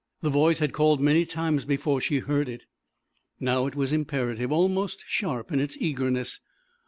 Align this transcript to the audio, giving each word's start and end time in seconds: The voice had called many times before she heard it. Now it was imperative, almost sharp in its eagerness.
The 0.21 0.31
voice 0.31 0.57
had 0.57 0.73
called 0.73 0.99
many 0.99 1.27
times 1.27 1.63
before 1.63 2.01
she 2.01 2.17
heard 2.17 2.49
it. 2.49 2.65
Now 3.39 3.67
it 3.67 3.75
was 3.75 3.93
imperative, 3.93 4.51
almost 4.51 5.03
sharp 5.07 5.51
in 5.51 5.59
its 5.59 5.77
eagerness. 5.79 6.39